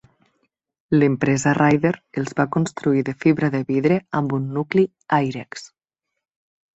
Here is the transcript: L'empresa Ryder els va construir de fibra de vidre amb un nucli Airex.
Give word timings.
L'empresa 0.93 1.51
Ryder 1.57 1.91
els 2.21 2.33
va 2.39 2.45
construir 2.55 3.03
de 3.09 3.15
fibra 3.25 3.49
de 3.57 3.61
vidre 3.73 3.99
amb 4.21 4.33
un 4.39 4.49
nucli 4.57 4.87
Airex. 5.19 5.67